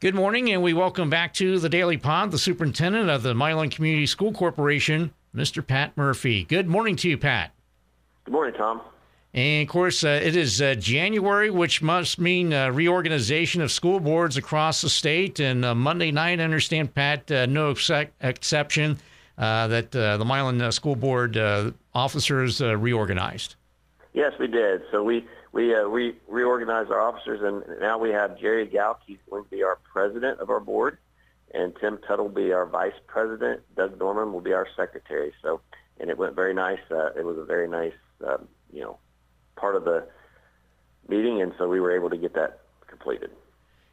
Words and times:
Good 0.00 0.14
morning, 0.14 0.50
and 0.50 0.62
we 0.62 0.72
welcome 0.72 1.10
back 1.10 1.34
to 1.34 1.58
the 1.58 1.68
Daily 1.68 1.98
Pod 1.98 2.30
the 2.30 2.38
superintendent 2.38 3.10
of 3.10 3.22
the 3.22 3.34
Milan 3.34 3.68
Community 3.68 4.06
School 4.06 4.32
Corporation, 4.32 5.12
Mr. 5.36 5.64
Pat 5.64 5.94
Murphy. 5.94 6.44
Good 6.44 6.66
morning 6.66 6.96
to 6.96 7.08
you, 7.10 7.18
Pat. 7.18 7.52
Good 8.24 8.32
morning, 8.32 8.54
Tom. 8.54 8.80
And 9.34 9.68
of 9.68 9.70
course, 9.70 10.02
uh, 10.02 10.18
it 10.22 10.36
is 10.36 10.62
uh, 10.62 10.74
January, 10.76 11.50
which 11.50 11.82
must 11.82 12.18
mean 12.18 12.50
uh, 12.50 12.70
reorganization 12.70 13.60
of 13.60 13.70
school 13.70 14.00
boards 14.00 14.38
across 14.38 14.80
the 14.80 14.88
state. 14.88 15.38
And 15.38 15.66
uh, 15.66 15.74
Monday 15.74 16.10
night, 16.10 16.40
I 16.40 16.44
understand, 16.44 16.94
Pat, 16.94 17.30
uh, 17.30 17.44
no 17.44 17.72
ex- 17.72 17.90
exception, 18.22 18.96
uh, 19.36 19.66
that 19.66 19.90
the 19.90 20.24
Milan 20.24 20.72
School 20.72 20.96
Board 20.96 21.36
officers 21.92 22.62
reorganized. 22.62 23.56
Yes, 24.14 24.32
we 24.40 24.46
did. 24.46 24.80
So 24.90 25.02
we 25.02 25.26
we 25.52 25.74
uh, 25.74 25.82
re- 25.82 26.16
reorganized 26.28 26.90
our 26.90 27.00
officers, 27.00 27.40
and 27.42 27.80
now 27.80 27.98
we 27.98 28.10
have 28.10 28.38
Jerry 28.38 28.66
Galk. 28.66 28.98
He's 29.06 29.18
going 29.28 29.44
to 29.44 29.50
be 29.50 29.62
our 29.62 29.78
president 29.92 30.40
of 30.40 30.50
our 30.50 30.60
board, 30.60 30.98
and 31.52 31.74
Tim 31.80 31.98
Tuttle 32.06 32.28
will 32.28 32.34
be 32.34 32.52
our 32.52 32.66
vice 32.66 32.94
president. 33.06 33.62
Doug 33.76 33.98
Norman 33.98 34.32
will 34.32 34.40
be 34.40 34.52
our 34.52 34.68
secretary. 34.76 35.32
So, 35.42 35.60
and 35.98 36.08
it 36.08 36.18
went 36.18 36.36
very 36.36 36.54
nice. 36.54 36.78
Uh, 36.90 37.10
it 37.16 37.24
was 37.24 37.36
a 37.36 37.44
very 37.44 37.68
nice, 37.68 37.94
um, 38.26 38.46
you 38.72 38.80
know, 38.80 38.98
part 39.56 39.74
of 39.74 39.84
the 39.84 40.06
meeting, 41.08 41.42
and 41.42 41.52
so 41.58 41.68
we 41.68 41.80
were 41.80 41.94
able 41.94 42.10
to 42.10 42.16
get 42.16 42.34
that 42.34 42.60
completed. 42.86 43.30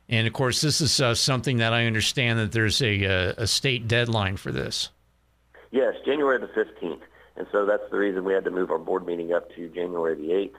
And 0.10 0.28
of 0.28 0.34
course, 0.34 0.62
this 0.62 0.80
is 0.80 1.02
uh, 1.02 1.16
something 1.16 1.58
that 1.58 1.74
I 1.74 1.86
understand 1.86 2.40
that 2.40 2.52
there's 2.52 2.82
a, 2.82 3.04
a, 3.04 3.30
uh, 3.30 3.34
a 3.40 3.48
state 3.48 3.88
deadline 3.88 4.38
for 4.38 4.52
this. 4.52 4.90
Yes, 5.72 5.96
January 6.06 6.40
the 6.40 6.48
15th. 6.48 7.02
And 7.36 7.46
so 7.52 7.66
that's 7.66 7.84
the 7.92 7.98
reason 7.98 8.24
we 8.24 8.34
had 8.34 8.46
to 8.46 8.52
move 8.52 8.72
our 8.72 8.80
board 8.80 9.06
meeting 9.06 9.34
up 9.34 9.54
to 9.56 9.68
January 9.70 10.16
the 10.16 10.30
8th 10.30 10.56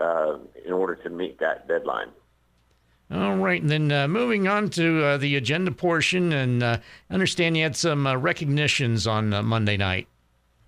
uh, 0.00 0.38
in 0.64 0.72
order 0.72 0.94
to 0.96 1.10
meet 1.10 1.38
that 1.40 1.68
deadline. 1.68 2.08
All 3.08 3.36
right, 3.36 3.62
and 3.62 3.70
then 3.70 3.92
uh, 3.92 4.08
moving 4.08 4.48
on 4.48 4.68
to 4.70 5.04
uh, 5.04 5.16
the 5.16 5.36
agenda 5.36 5.70
portion, 5.70 6.32
and 6.32 6.60
uh, 6.60 6.78
understand 7.08 7.56
you 7.56 7.62
had 7.62 7.76
some 7.76 8.04
uh, 8.04 8.16
recognitions 8.16 9.06
on 9.06 9.32
uh, 9.32 9.44
Monday 9.44 9.76
night. 9.76 10.08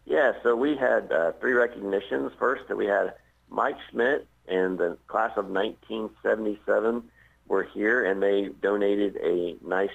Yeah, 0.07 0.33
so 0.45 0.55
we 0.55 0.77
had 0.77 1.11
uh, 1.11 1.33
three 1.41 1.53
recognitions. 1.53 2.31
First, 2.39 2.69
that 2.69 2.77
we 2.77 2.87
had 2.87 3.15
Mike 3.51 3.77
Schmidt 3.91 4.29
and 4.47 4.79
the 4.79 4.97
class 5.09 5.33
of 5.37 5.47
1977 5.47 7.03
were 7.48 7.65
here, 7.65 8.05
and 8.05 8.23
they 8.23 8.51
donated 8.63 9.17
a 9.17 9.57
nice 9.67 9.91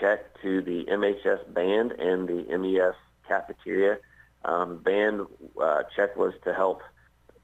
check 0.00 0.40
to 0.42 0.62
the 0.62 0.84
MHS 0.86 1.52
band 1.54 1.92
and 1.92 2.28
the 2.28 2.58
MES 2.58 2.94
cafeteria. 3.28 3.98
Um, 4.44 4.78
band 4.78 5.26
check 5.94 6.16
was 6.16 6.34
to 6.44 6.52
help 6.52 6.82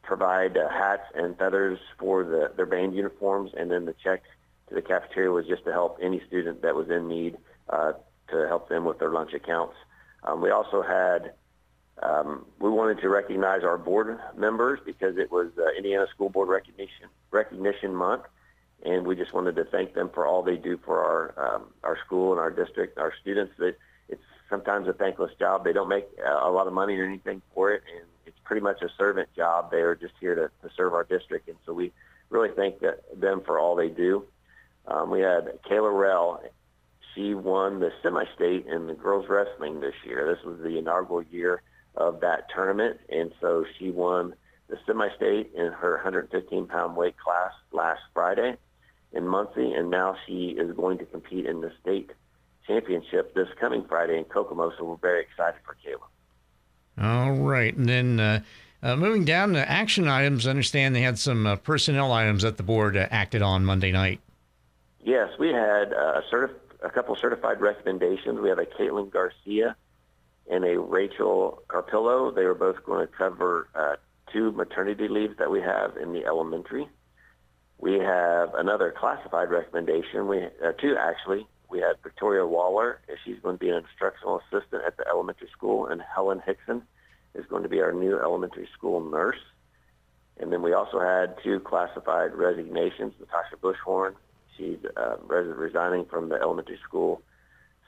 provide 0.03 0.57
uh, 0.57 0.69
hats 0.69 1.05
and 1.15 1.37
feathers 1.39 1.79
for 1.99 2.25
the, 2.25 2.53
their 2.57 2.67
band 2.67 2.95
uniforms, 2.95 3.53
and 3.57 3.71
then 3.71 3.85
the 3.85 3.95
check 4.03 4.23
to 4.69 4.75
the 4.75 4.83
cafeteria 4.83 5.31
was 5.31 5.47
just 5.47 5.65
to 5.65 5.73
help 5.73 5.99
any 6.03 6.21
student 6.27 6.63
that 6.63 6.75
was 6.75 6.91
in 6.91 7.09
need 7.09 7.37
uh, 7.69 7.93
to 8.31 8.49
help 8.49 8.69
them 8.69 8.85
with 8.85 8.99
their 8.99 9.11
lunch 9.11 9.33
accounts. 9.33 9.75
Um, 10.25 10.41
we 10.41 10.51
also 10.51 10.83
had 10.83 11.33
um, 12.03 12.47
we 12.59 12.71
wanted 12.71 13.01
to 13.03 13.09
recognize 13.09 13.63
our 13.63 13.79
board 13.79 14.19
members 14.37 14.81
because 14.85 15.17
it 15.19 15.31
was 15.31 15.49
uh, 15.59 15.77
Indiana 15.77 16.07
School 16.13 16.31
Board 16.31 16.49
Recognition 16.49 17.09
Recognition 17.31 17.95
Month, 17.95 18.25
and 18.85 19.07
we 19.07 19.15
just 19.15 19.33
wanted 19.33 19.57
to 19.57 19.65
thank 19.65 19.95
them 19.95 20.11
for 20.13 20.27
all 20.27 20.43
they 20.43 20.57
do 20.57 20.79
for 20.85 21.01
our 21.01 21.55
um, 21.55 21.65
our 21.85 21.99
school 22.05 22.33
and 22.33 22.41
our 22.41 22.51
district, 22.51 22.99
our 22.99 23.13
students. 23.21 23.53
That 23.59 23.77
it's 24.09 24.23
sometimes 24.51 24.89
a 24.89 24.93
thankless 24.93 25.33
job. 25.39 25.65
They 25.65 25.73
don't 25.73 25.89
make 25.89 26.09
a 26.25 26.51
lot 26.51 26.67
of 26.67 26.73
money 26.73 26.97
or 26.97 27.05
anything 27.05 27.43
for 27.55 27.73
it, 27.73 27.83
and 27.95 28.07
it's 28.27 28.39
pretty 28.45 28.63
much 28.63 28.83
a 28.83 28.89
servant 28.97 29.29
job. 29.35 29.71
They 29.71 29.81
are 29.81 29.95
just 29.95 30.15
here 30.21 30.35
to, 30.35 30.51
to 30.67 30.75
serve 30.77 30.95
our 30.95 31.05
district, 31.05 31.49
and 31.49 31.57
so 31.67 31.73
we 31.73 31.93
really 32.31 32.51
thank 32.55 32.83
them 33.17 33.43
for 33.45 33.59
all 33.59 33.77
they 33.77 33.89
do. 33.89 34.25
Um, 34.87 35.11
we 35.11 35.21
had 35.21 35.59
Kayla 35.69 35.97
Rell. 35.97 36.43
She 37.15 37.35
won 37.35 37.81
the 37.81 37.91
semi-state 38.03 38.67
in 38.67 38.87
the 38.87 38.95
girls 38.95 39.27
wrestling 39.29 39.81
this 39.81 39.95
year. 40.05 40.35
This 40.35 40.45
was 40.45 40.61
the 40.61 40.79
inaugural 40.79 41.23
year 41.23 41.63
of 41.95 42.21
that 42.21 42.49
tournament, 42.55 42.99
and 43.09 43.33
so 43.41 43.65
she 43.79 43.91
won 43.91 44.35
the 44.69 44.79
semi-state 44.87 45.53
in 45.55 45.73
her 45.73 46.01
115-pound 46.05 46.97
weight 46.97 47.17
class 47.19 47.53
last 47.73 48.01
Friday 48.15 48.57
in 49.13 49.29
Muncie, 49.29 49.73
and 49.73 49.91
now 49.91 50.17
she 50.27 50.57
is 50.59 50.75
going 50.75 50.99
to 50.99 51.05
compete 51.05 51.47
in 51.47 51.61
the 51.61 51.71
state 51.81 52.11
championship 52.67 53.35
this 53.35 53.49
coming 53.61 53.85
Friday 53.89 54.17
in 54.19 54.25
Kokomo. 54.25 54.73
So 54.79 54.85
we're 54.85 54.97
very 54.97 55.23
excited 55.23 55.61
for 55.65 55.77
Kayla. 55.85 56.12
All 57.01 57.33
right. 57.33 57.75
And 57.75 57.89
then 57.89 58.21
uh, 58.21 58.41
uh, 58.83 58.97
moving 58.97 59.25
down 59.25 59.53
to 59.53 59.71
action 59.71 60.09
items, 60.09 60.47
I 60.47 60.51
understand 60.51 60.95
they 60.95 61.03
had 61.03 61.19
some 61.19 61.47
uh, 61.47 61.57
personnel 61.57 62.13
items 62.13 62.43
that 62.43 62.57
the 62.57 62.63
board 62.63 62.97
uh, 62.97 63.07
acted 63.11 63.43
on 63.43 63.65
Monday 63.65 63.93
night. 63.93 64.21
Yes, 65.05 65.31
we 65.39 65.49
had 65.49 65.93
uh, 65.93 66.21
a, 66.21 66.23
certif- 66.33 66.55
a 66.83 66.91
couple 66.91 67.17
certified 67.17 67.61
recommendations. 67.61 68.41
We 68.41 68.49
have 68.49 68.59
a 68.59 68.67
Caitlin 68.67 69.11
Garcia 69.11 69.77
and 70.51 70.65
a 70.65 70.79
Rachel 70.79 71.63
Carpillo. 71.69 72.31
They 72.31 72.45
were 72.45 72.55
both 72.55 72.85
going 72.85 73.07
to 73.07 73.13
cover 73.13 73.69
uh, 73.75 73.97
two 74.33 74.53
maternity 74.53 75.09
leaves 75.09 75.37
that 75.39 75.51
we 75.51 75.61
have 75.61 75.97
in 75.97 76.13
the 76.13 76.25
elementary. 76.25 76.89
We 77.79 77.99
have 77.99 78.55
another 78.55 78.95
classified 78.97 79.51
recommendation. 79.51 80.29
We 80.29 80.47
two 80.81 80.97
actually. 80.97 81.47
We 81.73 81.81
had 81.81 81.97
Victoria 82.03 82.47
Waller. 82.47 83.01
She's 83.25 83.39
going 83.43 83.57
to 83.57 83.59
be 83.59 83.71
an 83.71 83.77
instructional 83.77 84.41
assistant 84.41 84.83
at 84.87 84.99
the 84.99 85.09
elementary 85.09 85.49
school, 85.57 85.87
and 85.87 86.03
Helen 86.03 86.43
Hickson 86.45 86.83
is 87.35 87.47
going 87.47 87.63
to 87.63 87.69
be 87.71 87.81
our 87.81 87.93
new 87.93 88.21
elementary 88.21 88.69
school 88.77 89.01
nurse. 89.01 89.41
And 90.39 90.53
then 90.53 90.61
we 90.61 90.75
also 90.75 91.01
had 91.01 91.37
two 91.43 91.61
classified 91.61 92.35
resignations. 92.35 93.15
Natasha 93.19 93.57
Bushhorn, 93.57 94.15
she's 94.57 94.81
uh, 94.99 95.17
resigning 95.27 96.05
from 96.05 96.29
the 96.29 96.35
elementary 96.35 96.79
school 96.87 97.23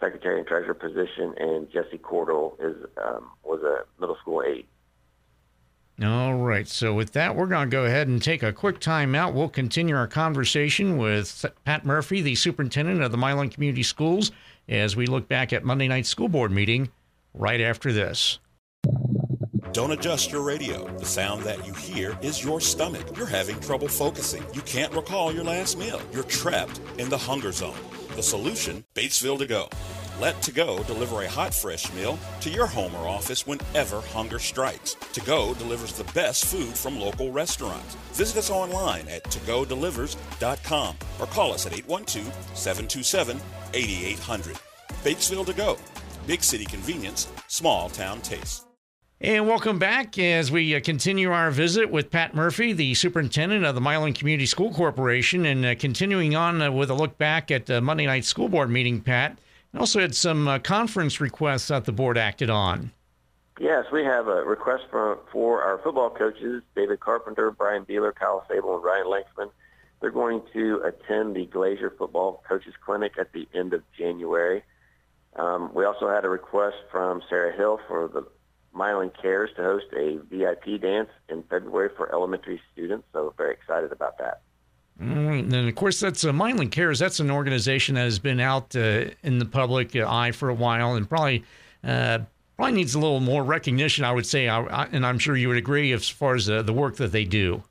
secretary 0.00 0.39
and 0.39 0.49
treasurer 0.49 0.73
position, 0.73 1.34
and 1.37 1.71
Jesse 1.71 1.99
Cordell 1.99 2.55
is 2.61 2.77
um, 2.97 3.31
was 3.44 3.61
a 3.62 3.84
middle 4.00 4.17
school 4.17 4.43
aide. 4.43 4.67
All 6.03 6.34
right. 6.34 6.66
So, 6.66 6.93
with 6.93 7.12
that, 7.12 7.37
we're 7.37 7.47
going 7.47 7.71
to 7.71 7.75
go 7.75 7.84
ahead 7.84 8.09
and 8.09 8.21
take 8.21 8.43
a 8.43 8.53
quick 8.53 8.81
time 8.81 9.15
out. 9.15 9.32
We'll 9.32 9.49
continue 9.49 9.94
our 9.94 10.09
conversation 10.09 10.97
with 10.99 11.47
Pat 11.65 11.84
Murphy, 11.84 12.21
the 12.21 12.34
superintendent 12.34 13.03
of 13.03 13.12
the 13.12 13.16
Milan 13.19 13.49
Community 13.49 13.84
Schools, 13.84 14.32
as 14.69 14.97
we 14.97 15.06
look 15.06 15.28
back 15.28 15.53
at 15.53 15.65
Monday 15.65 15.87
night's 15.87 16.09
school 16.09 16.28
board 16.28 16.50
meeting 16.50 16.88
right 17.32 17.60
after 17.60 17.93
this. 17.93 18.41
Don't 19.72 19.91
adjust 19.91 20.31
your 20.31 20.43
radio. 20.43 20.87
The 20.99 21.05
sound 21.05 21.43
that 21.44 21.66
you 21.66 21.75
hear 21.75 22.16
is 22.22 22.44
your 22.44 22.61
stomach. 22.61 23.16
You're 23.16 23.26
having 23.26 23.59
trouble 23.61 23.88
focusing. 23.88 24.44
You 24.53 24.61
can't 24.62 24.93
recall 24.93 25.32
your 25.32 25.43
last 25.43 25.76
meal. 25.76 26.00
You're 26.12 26.22
trapped 26.25 26.81
in 26.99 27.09
the 27.09 27.19
hunger 27.19 27.50
zone. 27.50 27.75
The 28.15 28.22
solution 28.22 28.84
Batesville 28.94 29.38
to 29.38 29.47
go. 29.47 29.69
Let 30.21 30.41
To 30.43 30.53
Go 30.53 30.83
deliver 30.85 31.23
a 31.23 31.29
hot, 31.29 31.53
fresh 31.53 31.93
meal 31.93 32.19
to 32.41 32.49
your 32.49 32.67
home 32.67 32.95
or 32.95 33.09
office 33.09 33.47
whenever 33.47 34.01
hunger 34.01 34.39
strikes. 34.39 34.95
To 34.95 35.21
Go 35.23 35.55
delivers 35.55 35.93
the 35.93 36.05
best 36.13 36.45
food 36.45 36.75
from 36.75 37.01
local 37.01 37.33
restaurants. 37.33 37.97
Visit 38.13 38.39
us 38.39 38.51
online 38.51 39.09
at 39.09 39.25
togodelivers.com 39.25 40.97
or 41.19 41.27
call 41.27 41.53
us 41.53 41.67
at 41.67 41.73
812 41.73 42.27
727 42.55 43.41
8800. 43.75 44.57
Batesville 45.03 45.47
To 45.47 45.53
Go. 45.53 45.77
Big 46.29 46.45
city 46.45 46.65
convenience, 46.65 47.29
small 47.49 47.89
town 47.89 48.21
taste. 48.21 48.67
And 49.21 49.49
welcome 49.49 49.79
back 49.79 50.19
as 50.19 50.51
we 50.51 50.75
uh, 50.77 50.81
continue 50.81 51.33
our 51.33 51.51
visit 51.51 51.91
with 51.91 52.11
Pat 52.11 52.35
Murphy, 52.35 52.73
the 52.73 52.95
superintendent 52.95 53.65
of 53.65 53.75
the 53.75 53.81
Milan 53.81 54.13
Community 54.13 54.47
School 54.47 54.73
Corporation, 54.73 55.47
and 55.47 55.65
uh, 55.65 55.75
continuing 55.77 56.37
on 56.37 56.61
uh, 56.63 56.71
with 56.71 56.91
a 56.91 56.95
look 56.95 57.19
back 57.19 57.51
at 57.51 57.67
the 57.67 57.81
Monday 57.81 58.07
night 58.07 58.25
school 58.25 58.49
board 58.49 58.71
meeting, 58.71 59.01
Pat. 59.01 59.39
Also 59.77 60.01
had 60.01 60.15
some 60.15 60.47
uh, 60.47 60.59
conference 60.59 61.21
requests 61.21 61.69
that 61.69 61.85
the 61.85 61.93
board 61.93 62.17
acted 62.17 62.51
on. 62.51 62.93
Yes, 63.61 63.87
we 63.93 64.03
have 64.05 64.27
a 64.27 64.45
request 64.45 64.85
for, 64.91 65.19
for 65.31 65.62
our 65.62 65.79
football 65.79 66.11
coaches, 66.11 66.62
David 66.75 67.01
Carpenter, 67.01 67.51
Brian 67.51 67.85
Beeler, 67.85 68.15
Kyle 68.15 68.45
Sable, 68.49 68.77
and 68.77 68.85
Ryan 68.85 69.07
Langsman. 69.07 69.51
They're 70.01 70.11
going 70.11 70.43
to 70.53 70.83
attend 70.83 71.37
the 71.37 71.47
Glazier 71.47 71.95
Football 71.97 72.43
Coaches 72.49 72.75
Clinic 72.85 73.12
at 73.19 73.33
the 73.33 73.49
end 73.55 73.73
of 73.73 73.82
January. 73.97 74.62
Um, 75.37 75.73
we 75.73 75.85
also 75.85 76.09
had 76.09 76.25
a 76.25 76.29
request 76.29 76.76
from 76.91 77.23
Sarah 77.29 77.56
Hill 77.56 77.81
for 77.88 78.09
the 78.09 78.26
Milan 78.75 79.12
Cares 79.21 79.50
to 79.56 79.62
host 79.62 79.87
a 79.97 80.19
VIP 80.31 80.81
dance 80.81 81.11
in 81.29 81.44
February 81.44 81.91
for 81.97 82.12
elementary 82.12 82.61
students, 82.73 83.06
so 83.12 83.32
very 83.37 83.55
excited 83.55 83.93
about 83.93 84.19
that. 84.19 84.43
Mm, 85.00 85.52
and 85.52 85.69
of 85.69 85.75
course, 85.75 85.99
that's 85.99 86.25
uh, 86.25 86.32
Milan 86.32 86.69
Cares. 86.69 86.99
That's 86.99 87.19
an 87.19 87.31
organization 87.31 87.96
that 87.96 88.02
has 88.02 88.19
been 88.19 88.38
out 88.38 88.76
uh, 88.76 89.06
in 89.23 89.38
the 89.38 89.44
public 89.44 89.96
uh, 89.96 90.06
eye 90.08 90.31
for 90.31 90.49
a 90.49 90.55
while, 90.55 90.94
and 90.94 91.08
probably 91.08 91.44
uh, 91.82 92.20
probably 92.56 92.75
needs 92.75 92.94
a 92.94 93.00
little 93.00 93.20
more 93.20 93.43
recognition. 93.43 94.05
I 94.05 94.12
would 94.12 94.26
say, 94.26 94.49
I, 94.49 94.62
I, 94.62 94.85
and 94.93 95.05
I'm 95.05 95.19
sure 95.19 95.37
you 95.37 95.49
would 95.49 95.56
agree 95.56 95.93
as 95.93 96.08
far 96.08 96.37
as 96.37 96.46
the 96.46 96.73
work 96.73 96.96
that 96.96 97.11
they 97.11 97.25
do. 97.25 97.64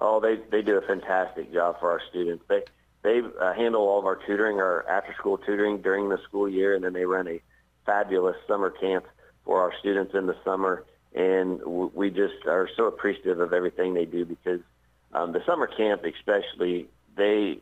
Oh, 0.00 0.18
they 0.18 0.38
they 0.50 0.62
do 0.62 0.76
a 0.76 0.82
fantastic 0.82 1.52
job 1.52 1.78
for 1.78 1.90
our 1.90 2.00
students. 2.10 2.44
They 2.48 2.62
they 3.02 3.20
uh, 3.40 3.52
handle 3.54 3.82
all 3.82 4.00
of 4.00 4.04
our 4.04 4.16
tutoring, 4.26 4.58
our 4.58 4.86
after 4.88 5.14
school 5.14 5.38
tutoring 5.38 5.82
during 5.82 6.08
the 6.08 6.18
school 6.24 6.48
year, 6.48 6.74
and 6.74 6.84
then 6.84 6.92
they 6.92 7.04
run 7.04 7.28
a 7.28 7.40
fabulous 7.84 8.36
summer 8.48 8.70
camp 8.70 9.06
for 9.44 9.60
our 9.60 9.72
students 9.78 10.14
in 10.14 10.26
the 10.26 10.36
summer. 10.44 10.84
And 11.14 11.62
we 11.64 12.10
just 12.10 12.44
are 12.46 12.68
so 12.76 12.86
appreciative 12.86 13.38
of 13.40 13.52
everything 13.52 13.94
they 13.94 14.04
do 14.04 14.24
because 14.26 14.60
um, 15.12 15.32
the 15.32 15.42
summer 15.46 15.66
camp, 15.66 16.02
especially, 16.04 16.88
they 17.16 17.60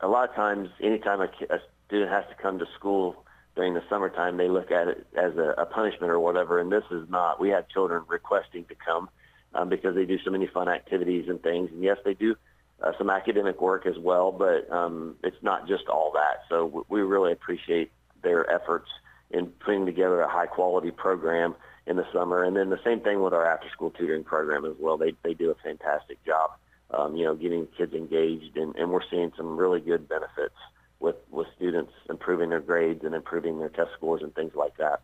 a 0.00 0.08
lot 0.08 0.28
of 0.28 0.34
times, 0.34 0.68
anytime 0.80 1.20
a, 1.20 1.28
a 1.52 1.58
student 1.86 2.10
has 2.10 2.24
to 2.28 2.40
come 2.40 2.58
to 2.58 2.66
school 2.76 3.24
during 3.56 3.74
the 3.74 3.82
summertime, 3.90 4.36
they 4.36 4.48
look 4.48 4.70
at 4.70 4.88
it 4.88 5.06
as 5.16 5.36
a, 5.36 5.54
a 5.58 5.66
punishment 5.66 6.12
or 6.12 6.20
whatever, 6.20 6.60
and 6.60 6.70
this 6.70 6.84
is 6.90 7.08
not. 7.08 7.40
We 7.40 7.48
have 7.50 7.68
children 7.68 8.04
requesting 8.06 8.64
to 8.66 8.74
come 8.74 9.08
um, 9.54 9.68
because 9.68 9.94
they 9.96 10.04
do 10.04 10.18
so 10.24 10.30
many 10.30 10.46
fun 10.46 10.68
activities 10.68 11.28
and 11.28 11.42
things. 11.42 11.70
And 11.72 11.82
yes, 11.82 11.96
they 12.04 12.14
do 12.14 12.36
uh, 12.80 12.92
some 12.96 13.10
academic 13.10 13.60
work 13.60 13.86
as 13.86 13.98
well, 13.98 14.30
but 14.30 14.70
um, 14.70 15.16
it's 15.24 15.42
not 15.42 15.66
just 15.66 15.88
all 15.88 16.12
that. 16.14 16.42
So 16.48 16.66
w- 16.66 16.84
we 16.88 17.00
really 17.00 17.32
appreciate 17.32 17.90
their 18.22 18.48
efforts 18.48 18.88
in 19.30 19.46
putting 19.46 19.86
together 19.86 20.20
a 20.20 20.28
high 20.28 20.46
quality 20.46 20.92
program 20.92 21.56
in 21.88 21.96
the 21.96 22.06
summer. 22.12 22.44
And 22.44 22.56
then 22.56 22.70
the 22.70 22.80
same 22.84 23.00
thing 23.00 23.22
with 23.22 23.32
our 23.32 23.46
after 23.46 23.68
school 23.70 23.90
tutoring 23.90 24.24
program 24.24 24.64
as 24.64 24.74
well. 24.78 24.96
They, 24.96 25.14
they 25.24 25.34
do 25.34 25.50
a 25.50 25.54
fantastic 25.56 26.22
job, 26.24 26.50
um, 26.90 27.16
you 27.16 27.24
know, 27.24 27.34
getting 27.34 27.66
kids 27.76 27.94
engaged 27.94 28.56
and, 28.56 28.76
and 28.76 28.90
we're 28.90 29.08
seeing 29.10 29.32
some 29.36 29.56
really 29.56 29.80
good 29.80 30.08
benefits 30.08 30.54
with, 31.00 31.16
with 31.30 31.46
students 31.56 31.92
improving 32.10 32.50
their 32.50 32.60
grades 32.60 33.04
and 33.04 33.14
improving 33.14 33.58
their 33.58 33.70
test 33.70 33.90
scores 33.96 34.22
and 34.22 34.34
things 34.34 34.52
like 34.54 34.76
that. 34.76 35.00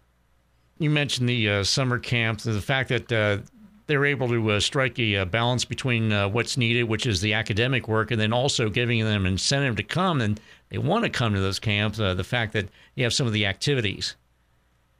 You 0.79 0.91
mentioned 0.91 1.29
the 1.29 1.49
uh, 1.49 1.65
summer 1.65 1.99
camp, 1.99 2.41
the 2.41 2.61
fact 2.61 2.89
that 2.89 3.13
uh, 3.13 3.39
they're 3.87 4.05
able 4.05 4.29
to 4.29 4.53
uh, 4.53 4.61
strike 4.61 4.99
a 4.99 5.17
uh, 5.17 5.25
balance 5.25 5.65
between 5.65 6.13
uh, 6.13 6.29
what's 6.29 6.57
needed, 6.57 6.85
which 6.85 7.07
is 7.07 7.21
the 7.21 7.35
academic 7.35 7.87
work, 7.87 8.11
and 8.11 8.21
then 8.21 8.33
also 8.33 8.69
giving 8.69 9.05
them 9.05 9.27
incentive 9.27 9.77
to 9.77 9.83
come, 9.83 10.21
and 10.21 10.41
they 10.71 10.79
want 10.79 11.05
to 11.05 11.11
come 11.11 11.35
to 11.35 11.41
those 11.41 11.59
camps. 11.59 12.01
Uh, 12.01 12.15
the 12.15 12.25
fact 12.25 12.53
that 12.55 12.69
you 12.95 13.05
have 13.05 13.13
some 13.13 13.27
of 13.27 13.33
the 13.33 13.47
activities. 13.47 14.17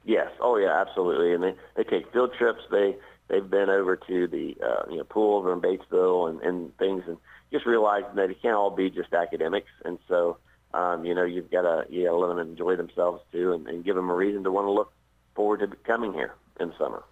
Yes. 0.05 0.29
Oh, 0.39 0.57
yeah. 0.57 0.81
Absolutely. 0.81 1.33
And 1.33 1.43
they 1.43 1.55
they 1.75 1.83
take 1.83 2.11
field 2.13 2.31
trips. 2.37 2.61
They 2.71 2.95
they've 3.27 3.49
been 3.49 3.69
over 3.69 3.95
to 3.95 4.27
the 4.27 4.55
uh, 4.63 4.89
you 4.89 4.97
know 4.97 5.03
pool 5.03 5.37
over 5.37 5.51
in 5.51 5.61
Batesville 5.61 6.29
and 6.29 6.41
and 6.41 6.77
things, 6.77 7.03
and 7.07 7.17
just 7.51 7.65
realizing 7.65 8.15
that 8.15 8.29
it 8.29 8.41
can't 8.41 8.55
all 8.55 8.69
be 8.69 8.89
just 8.89 9.13
academics. 9.13 9.69
And 9.83 9.97
so 10.07 10.37
um, 10.73 11.05
you 11.05 11.15
know 11.15 11.23
you've 11.23 11.51
got 11.51 11.63
to 11.63 11.85
you 11.89 12.05
got 12.05 12.11
to 12.11 12.17
let 12.17 12.27
them 12.35 12.39
enjoy 12.39 12.75
themselves 12.75 13.21
too, 13.31 13.53
and, 13.53 13.67
and 13.67 13.83
give 13.83 13.95
them 13.95 14.09
a 14.09 14.15
reason 14.15 14.43
to 14.43 14.51
want 14.51 14.67
to 14.67 14.71
look 14.71 14.93
forward 15.35 15.59
to 15.61 15.67
coming 15.83 16.13
here 16.13 16.33
in 16.59 16.71
summer. 16.77 17.03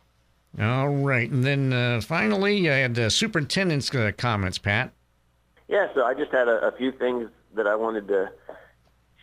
All 0.59 0.89
right, 0.89 1.29
and 1.29 1.43
then 1.43 1.73
uh, 1.73 1.99
finally, 2.01 2.69
I 2.69 2.75
had 2.75 2.93
the 2.93 3.09
superintendent's 3.09 3.93
uh, 3.93 4.11
comments, 4.15 4.59
Pat. 4.59 4.93
Yeah, 5.67 5.87
so 5.95 6.03
I 6.03 6.13
just 6.13 6.31
had 6.31 6.47
a, 6.47 6.67
a 6.67 6.71
few 6.77 6.91
things 6.91 7.29
that 7.55 7.65
I 7.65 7.75
wanted 7.75 8.07
to 8.09 8.31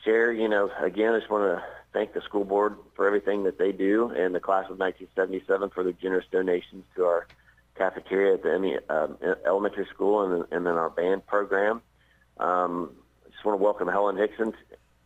share. 0.04 0.32
You 0.32 0.48
know, 0.48 0.70
again, 0.82 1.12
I 1.12 1.20
just 1.20 1.30
want 1.30 1.44
to 1.44 1.64
thank 1.92 2.12
the 2.12 2.20
school 2.22 2.44
board 2.44 2.76
for 2.94 3.06
everything 3.06 3.44
that 3.44 3.58
they 3.58 3.72
do 3.72 4.10
and 4.10 4.34
the 4.34 4.40
class 4.40 4.64
of 4.70 4.78
1977 4.78 5.70
for 5.70 5.82
their 5.82 5.92
generous 5.92 6.26
donations 6.30 6.84
to 6.96 7.04
our 7.04 7.26
cafeteria 7.76 8.34
at 8.34 8.42
the 8.42 8.80
um, 8.88 9.16
elementary 9.46 9.86
school 9.86 10.22
and, 10.22 10.44
and 10.52 10.66
then 10.66 10.74
our 10.74 10.90
band 10.90 11.26
program. 11.26 11.82
Um, 12.38 12.92
I 13.26 13.30
just 13.30 13.44
want 13.44 13.58
to 13.58 13.62
welcome 13.62 13.88
Helen 13.88 14.16
Hickson 14.16 14.52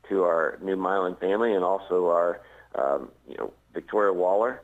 to 0.08 0.22
our 0.25 0.58
new 0.62 0.76
Milan 0.76 1.16
family 1.16 1.54
and 1.54 1.64
also 1.64 2.08
our, 2.08 2.40
um, 2.75 3.10
you 3.28 3.37
know, 3.37 3.52
Victoria 3.72 4.12
Waller 4.12 4.62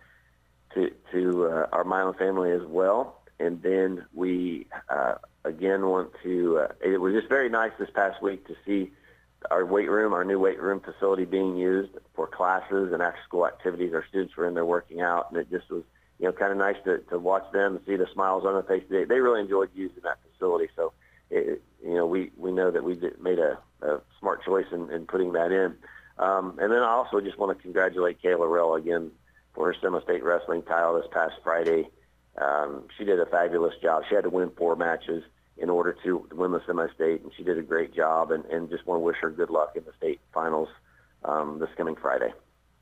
to, 0.75 0.91
to 1.13 1.47
uh, 1.47 1.67
our 1.73 1.85
Milan 1.85 2.15
family 2.15 2.51
as 2.51 2.63
well. 2.67 3.23
And 3.39 3.63
then 3.63 4.05
we, 4.13 4.67
uh, 4.89 5.15
again, 5.45 5.87
want 5.87 6.11
to, 6.23 6.59
uh, 6.59 6.69
it 6.85 7.01
was 7.01 7.15
just 7.15 7.29
very 7.29 7.49
nice 7.49 7.73
this 7.79 7.91
past 7.91 8.23
week 8.23 8.47
to 8.49 8.57
see 8.67 8.91
our 9.51 9.65
weight 9.65 9.89
room, 9.89 10.13
our 10.13 10.25
new 10.25 10.39
weight 10.39 10.61
room 10.61 10.81
facility 10.81 11.25
being 11.25 11.57
used 11.57 11.93
classes 12.41 12.91
and 12.91 13.03
after 13.03 13.21
school 13.29 13.47
activities. 13.47 13.93
Our 13.93 14.07
students 14.09 14.35
were 14.35 14.49
in 14.49 14.55
there 14.55 14.65
working 14.65 15.03
out, 15.03 15.31
and 15.31 15.39
it 15.39 15.51
just 15.51 15.69
was, 15.71 15.83
you 16.19 16.25
know, 16.25 16.33
kind 16.33 16.51
of 16.51 16.57
nice 16.57 16.77
to, 16.87 16.97
to 17.11 17.19
watch 17.19 17.45
them 17.53 17.77
and 17.77 17.85
see 17.85 17.97
the 17.97 18.07
smiles 18.15 18.47
on 18.47 18.55
their 18.55 18.63
faces. 18.63 18.89
They, 18.89 19.05
they 19.05 19.21
really 19.21 19.43
enjoyed 19.43 19.69
using 19.75 20.03
that 20.05 20.17
facility. 20.33 20.69
So, 20.75 20.95
it, 21.29 21.61
you 21.85 21.95
know, 21.97 22.07
we, 22.07 22.31
we 22.39 22.51
know 22.51 22.71
that 22.71 22.83
we 22.83 22.95
did, 22.95 23.21
made 23.21 23.39
a, 23.39 23.59
a 23.83 24.01
smart 24.19 24.43
choice 24.43 24.65
in, 24.73 24.91
in 24.91 25.05
putting 25.05 25.33
that 25.35 25.53
in. 25.53 25.77
Um, 26.19 26.59
and 26.59 26.73
then 26.73 26.83
I 26.83 26.89
also 26.89 27.21
just 27.21 27.39
want 27.39 27.55
to 27.55 27.63
congratulate 27.63 28.23
Kayla 28.23 28.51
Rell 28.51 28.75
again 28.75 29.11
for 29.55 29.67
her 29.67 29.77
semi-state 29.79 30.25
wrestling 30.25 30.63
title 30.63 30.95
this 30.95 31.11
past 31.13 31.35
Friday. 31.45 31.91
Um, 32.39 32.85
she 32.97 33.05
did 33.05 33.21
a 33.21 33.27
fabulous 33.27 33.75
job. 33.83 34.05
She 34.09 34.15
had 34.15 34.25
to 34.25 34.31
win 34.31 34.51
four 34.57 34.77
matches 34.77 35.25
in 35.59 35.69
order 35.69 35.95
to 36.05 36.27
win 36.33 36.53
the 36.53 36.63
semi-state, 36.67 37.21
and 37.23 37.33
she 37.37 37.45
did 37.45 37.59
a 37.59 37.63
great 37.63 37.93
job. 37.95 38.31
And, 38.31 38.47
and 38.47 38.71
just 38.71 38.87
want 38.87 38.97
to 39.01 39.05
wish 39.05 39.19
her 39.21 39.29
good 39.29 39.51
luck 39.51 39.73
in 39.77 39.85
the 39.85 39.93
state 39.99 40.21
finals 40.33 40.71
um, 41.25 41.59
this 41.59 41.71
coming 41.77 41.97
Friday. 41.97 42.33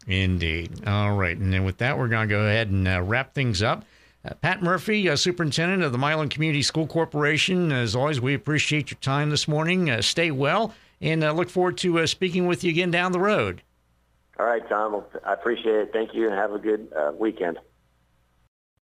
Indeed. 0.06 0.86
All 0.86 1.16
right, 1.16 1.36
and 1.36 1.52
then 1.52 1.64
with 1.64 1.78
that, 1.78 1.98
we're 1.98 2.08
going 2.08 2.28
to 2.28 2.34
go 2.34 2.42
ahead 2.42 2.68
and 2.68 2.88
uh, 2.88 3.02
wrap 3.02 3.34
things 3.34 3.62
up. 3.62 3.84
Uh, 4.24 4.34
Pat 4.34 4.62
Murphy, 4.62 5.08
uh, 5.08 5.16
Superintendent 5.16 5.82
of 5.82 5.92
the 5.92 5.98
Milan 5.98 6.28
Community 6.28 6.62
School 6.62 6.86
Corporation. 6.86 7.70
As 7.70 7.94
always, 7.94 8.20
we 8.20 8.34
appreciate 8.34 8.90
your 8.90 8.98
time 9.00 9.30
this 9.30 9.46
morning. 9.46 9.90
Uh, 9.90 10.02
stay 10.02 10.30
well, 10.30 10.74
and 11.00 11.22
uh, 11.22 11.32
look 11.32 11.50
forward 11.50 11.78
to 11.78 12.00
uh, 12.00 12.06
speaking 12.06 12.46
with 12.46 12.64
you 12.64 12.70
again 12.70 12.90
down 12.90 13.12
the 13.12 13.20
road. 13.20 13.62
All 14.38 14.46
right, 14.46 14.66
Tom. 14.68 15.02
I 15.24 15.34
appreciate 15.34 15.74
it. 15.74 15.90
Thank 15.92 16.14
you, 16.14 16.26
and 16.28 16.34
have 16.34 16.52
a 16.52 16.58
good 16.58 16.92
weekend. 17.18 17.58